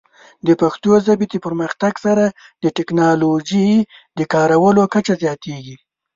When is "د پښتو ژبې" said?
0.47-1.25